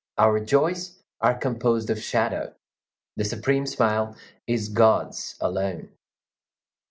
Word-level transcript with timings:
Our 0.17 0.39
joys 0.43 0.97
are 1.19 1.35
composed 1.37 1.91
of 1.91 2.01
shadow. 2.01 2.55
The 3.17 3.23
supreme 3.23 3.67
smile 3.67 4.15
is 4.47 4.67
God's 4.69 5.35
alone. 5.39 5.89